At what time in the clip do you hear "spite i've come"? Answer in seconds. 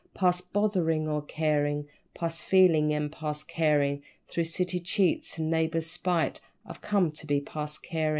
5.91-7.11